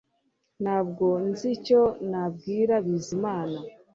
Ntabwo 0.63 1.05
nzi 1.27 1.47
icyo 1.57 1.81
nabwira 2.09 2.73
Bizimana 2.85 3.59